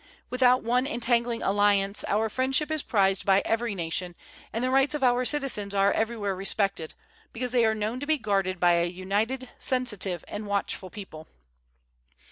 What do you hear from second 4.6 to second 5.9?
the rights of our citizens